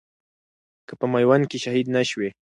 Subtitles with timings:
[0.87, 2.29] که په ميوند کښي شهيد نه شوې